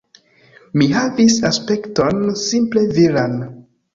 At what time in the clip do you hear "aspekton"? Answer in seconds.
1.49-2.23